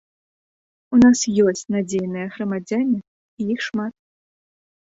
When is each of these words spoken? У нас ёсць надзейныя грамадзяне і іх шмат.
У 0.95 0.99
нас 1.03 1.19
ёсць 1.47 1.69
надзейныя 1.75 2.31
грамадзяне 2.39 2.99
і 2.99 3.41
іх 3.57 3.63
шмат. 3.67 3.93